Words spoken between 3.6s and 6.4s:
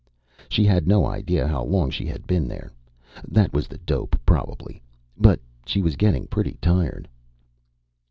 the dope, probably but she was getting